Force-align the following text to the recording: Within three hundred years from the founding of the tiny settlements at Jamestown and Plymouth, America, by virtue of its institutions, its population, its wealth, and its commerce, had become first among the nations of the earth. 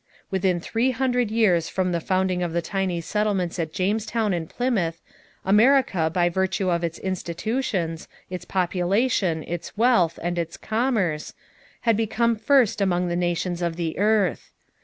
Within 0.31 0.59
three 0.59 0.89
hundred 0.89 1.29
years 1.29 1.69
from 1.69 1.91
the 1.91 1.99
founding 1.99 2.41
of 2.41 2.53
the 2.53 2.61
tiny 2.63 3.01
settlements 3.01 3.59
at 3.59 3.71
Jamestown 3.71 4.33
and 4.33 4.49
Plymouth, 4.49 4.99
America, 5.45 6.09
by 6.11 6.27
virtue 6.27 6.71
of 6.71 6.83
its 6.83 6.97
institutions, 6.97 8.07
its 8.27 8.43
population, 8.43 9.43
its 9.43 9.77
wealth, 9.77 10.17
and 10.23 10.39
its 10.39 10.57
commerce, 10.57 11.35
had 11.81 11.95
become 11.95 12.35
first 12.35 12.81
among 12.81 13.09
the 13.09 13.15
nations 13.15 13.61
of 13.61 13.75
the 13.75 13.99
earth. 13.99 14.49